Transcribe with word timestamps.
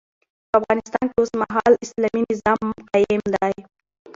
په 0.49 0.53
افغانستان 0.61 1.05
کي 1.11 1.17
اوسمهال 1.21 1.71
اسلامي 1.85 2.21
نظام 2.31 2.59
قايم 2.91 3.21
دی 3.33 3.57